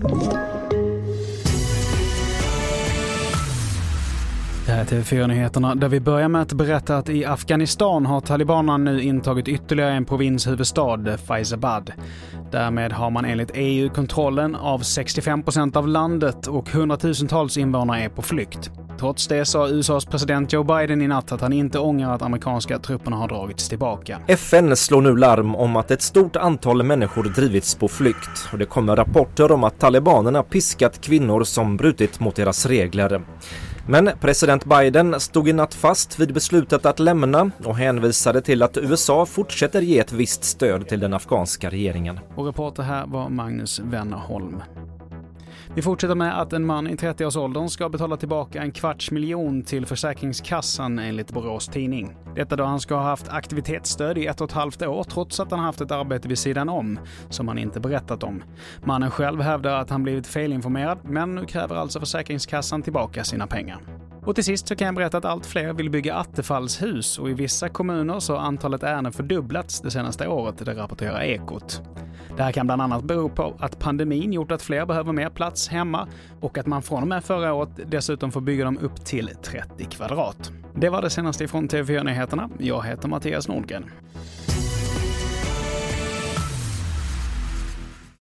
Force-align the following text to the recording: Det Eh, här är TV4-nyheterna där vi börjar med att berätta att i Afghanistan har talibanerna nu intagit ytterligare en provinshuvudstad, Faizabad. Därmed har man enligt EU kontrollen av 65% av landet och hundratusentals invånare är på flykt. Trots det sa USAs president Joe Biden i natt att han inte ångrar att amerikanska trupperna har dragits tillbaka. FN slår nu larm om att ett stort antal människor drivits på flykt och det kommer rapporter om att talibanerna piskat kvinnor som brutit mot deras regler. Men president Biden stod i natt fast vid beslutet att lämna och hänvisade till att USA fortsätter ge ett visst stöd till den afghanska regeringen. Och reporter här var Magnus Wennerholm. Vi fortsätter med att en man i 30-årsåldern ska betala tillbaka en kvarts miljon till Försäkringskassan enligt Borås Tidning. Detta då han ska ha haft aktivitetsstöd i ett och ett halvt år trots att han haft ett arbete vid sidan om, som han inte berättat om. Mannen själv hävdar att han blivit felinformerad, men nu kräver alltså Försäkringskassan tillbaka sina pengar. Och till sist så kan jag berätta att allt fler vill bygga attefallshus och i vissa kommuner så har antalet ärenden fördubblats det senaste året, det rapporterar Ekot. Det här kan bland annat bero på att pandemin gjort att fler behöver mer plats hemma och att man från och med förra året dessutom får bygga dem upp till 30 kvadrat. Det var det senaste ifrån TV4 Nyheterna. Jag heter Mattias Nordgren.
Det 0.00 0.47
Eh, 4.78 4.84
här 4.84 4.92
är 4.92 5.02
TV4-nyheterna 5.02 5.74
där 5.74 5.88
vi 5.88 6.00
börjar 6.00 6.28
med 6.28 6.42
att 6.42 6.52
berätta 6.52 6.96
att 6.96 7.08
i 7.08 7.24
Afghanistan 7.24 8.06
har 8.06 8.20
talibanerna 8.20 8.76
nu 8.76 9.02
intagit 9.02 9.48
ytterligare 9.48 9.92
en 9.92 10.04
provinshuvudstad, 10.04 11.18
Faizabad. 11.26 11.92
Därmed 12.50 12.92
har 12.92 13.10
man 13.10 13.24
enligt 13.24 13.50
EU 13.54 13.90
kontrollen 13.90 14.54
av 14.54 14.82
65% 14.82 15.76
av 15.76 15.88
landet 15.88 16.46
och 16.46 16.70
hundratusentals 16.70 17.56
invånare 17.56 18.02
är 18.02 18.08
på 18.08 18.22
flykt. 18.22 18.70
Trots 18.98 19.26
det 19.26 19.44
sa 19.44 19.68
USAs 19.68 20.06
president 20.06 20.52
Joe 20.52 20.64
Biden 20.64 21.02
i 21.02 21.08
natt 21.08 21.32
att 21.32 21.40
han 21.40 21.52
inte 21.52 21.78
ångrar 21.78 22.14
att 22.14 22.22
amerikanska 22.22 22.78
trupperna 22.78 23.16
har 23.16 23.28
dragits 23.28 23.68
tillbaka. 23.68 24.20
FN 24.26 24.76
slår 24.76 25.02
nu 25.02 25.16
larm 25.16 25.54
om 25.54 25.76
att 25.76 25.90
ett 25.90 26.02
stort 26.02 26.36
antal 26.36 26.82
människor 26.82 27.24
drivits 27.24 27.74
på 27.74 27.88
flykt 27.88 28.48
och 28.52 28.58
det 28.58 28.66
kommer 28.66 28.96
rapporter 28.96 29.52
om 29.52 29.64
att 29.64 29.78
talibanerna 29.78 30.42
piskat 30.42 31.00
kvinnor 31.00 31.44
som 31.44 31.76
brutit 31.76 32.20
mot 32.20 32.36
deras 32.36 32.66
regler. 32.66 33.22
Men 33.90 34.10
president 34.20 34.64
Biden 34.64 35.20
stod 35.20 35.48
i 35.48 35.52
natt 35.52 35.74
fast 35.74 36.20
vid 36.20 36.34
beslutet 36.34 36.86
att 36.86 36.98
lämna 36.98 37.50
och 37.64 37.76
hänvisade 37.76 38.40
till 38.40 38.62
att 38.62 38.76
USA 38.76 39.26
fortsätter 39.26 39.80
ge 39.80 39.98
ett 39.98 40.12
visst 40.12 40.44
stöd 40.44 40.88
till 40.88 41.00
den 41.00 41.14
afghanska 41.14 41.70
regeringen. 41.70 42.20
Och 42.36 42.46
reporter 42.46 42.82
här 42.82 43.06
var 43.06 43.28
Magnus 43.28 43.78
Wennerholm. 43.78 44.62
Vi 45.74 45.82
fortsätter 45.82 46.14
med 46.14 46.40
att 46.40 46.52
en 46.52 46.66
man 46.66 46.86
i 46.86 46.94
30-årsåldern 46.94 47.68
ska 47.68 47.88
betala 47.88 48.16
tillbaka 48.16 48.62
en 48.62 48.72
kvarts 48.72 49.10
miljon 49.10 49.62
till 49.62 49.86
Försäkringskassan 49.86 50.98
enligt 50.98 51.32
Borås 51.32 51.68
Tidning. 51.68 52.16
Detta 52.36 52.56
då 52.56 52.64
han 52.64 52.80
ska 52.80 52.94
ha 52.94 53.02
haft 53.02 53.28
aktivitetsstöd 53.28 54.18
i 54.18 54.26
ett 54.26 54.40
och 54.40 54.48
ett 54.48 54.54
halvt 54.54 54.82
år 54.82 55.04
trots 55.04 55.40
att 55.40 55.50
han 55.50 55.60
haft 55.60 55.80
ett 55.80 55.90
arbete 55.90 56.28
vid 56.28 56.38
sidan 56.38 56.68
om, 56.68 56.98
som 57.28 57.48
han 57.48 57.58
inte 57.58 57.80
berättat 57.80 58.22
om. 58.22 58.42
Mannen 58.84 59.10
själv 59.10 59.40
hävdar 59.40 59.80
att 59.80 59.90
han 59.90 60.02
blivit 60.02 60.26
felinformerad, 60.26 60.98
men 61.04 61.34
nu 61.34 61.44
kräver 61.44 61.76
alltså 61.76 62.00
Försäkringskassan 62.00 62.82
tillbaka 62.82 63.24
sina 63.24 63.46
pengar. 63.46 63.80
Och 64.28 64.34
till 64.34 64.44
sist 64.44 64.68
så 64.68 64.76
kan 64.76 64.86
jag 64.86 64.94
berätta 64.94 65.18
att 65.18 65.24
allt 65.24 65.46
fler 65.46 65.72
vill 65.72 65.90
bygga 65.90 66.14
attefallshus 66.14 67.18
och 67.18 67.30
i 67.30 67.34
vissa 67.34 67.68
kommuner 67.68 68.20
så 68.20 68.36
har 68.36 68.40
antalet 68.40 68.82
ärenden 68.82 69.12
fördubblats 69.12 69.80
det 69.80 69.90
senaste 69.90 70.28
året, 70.28 70.58
det 70.58 70.74
rapporterar 70.74 71.22
Ekot. 71.22 71.82
Det 72.38 72.44
här 72.44 72.52
kan 72.52 72.66
bland 72.66 72.82
annat 72.82 73.04
bero 73.04 73.28
på 73.28 73.54
att 73.58 73.78
pandemin 73.78 74.32
gjort 74.32 74.52
att 74.52 74.62
fler 74.62 74.86
behöver 74.86 75.12
mer 75.12 75.30
plats 75.30 75.68
hemma 75.68 76.08
och 76.40 76.58
att 76.58 76.66
man 76.66 76.82
från 76.82 77.02
och 77.02 77.08
med 77.08 77.24
förra 77.24 77.54
året 77.54 77.68
dessutom 77.86 78.32
får 78.32 78.40
bygga 78.40 78.64
dem 78.64 78.78
upp 78.78 79.04
till 79.04 79.30
30 79.42 79.84
kvadrat. 79.84 80.52
Det 80.74 80.88
var 80.88 81.02
det 81.02 81.10
senaste 81.10 81.44
ifrån 81.44 81.68
TV4 81.68 82.04
Nyheterna. 82.04 82.50
Jag 82.58 82.86
heter 82.86 83.08
Mattias 83.08 83.48
Nordgren. 83.48 83.84